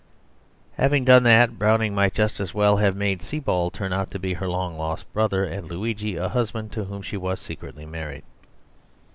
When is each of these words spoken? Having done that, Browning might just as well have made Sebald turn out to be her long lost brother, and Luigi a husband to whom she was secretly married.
Having 0.77 1.05
done 1.05 1.21
that, 1.25 1.59
Browning 1.59 1.93
might 1.93 2.15
just 2.15 2.39
as 2.39 2.55
well 2.55 2.77
have 2.77 2.95
made 2.95 3.21
Sebald 3.21 3.75
turn 3.75 3.93
out 3.93 4.09
to 4.09 4.17
be 4.17 4.33
her 4.33 4.47
long 4.47 4.75
lost 4.75 5.05
brother, 5.13 5.43
and 5.43 5.69
Luigi 5.69 6.15
a 6.15 6.27
husband 6.29 6.71
to 6.71 6.85
whom 6.85 7.03
she 7.03 7.17
was 7.17 7.39
secretly 7.39 7.85
married. 7.85 8.23